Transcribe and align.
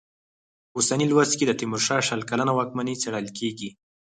په 0.69 0.75
اوسني 0.77 1.05
لوست 1.11 1.33
کې 1.37 1.45
د 1.47 1.51
تېمورشاه 1.59 2.01
شل 2.07 2.21
کلنه 2.29 2.51
واکمني 2.55 2.95
څېړل 3.01 3.27
کېږي. 3.37 3.69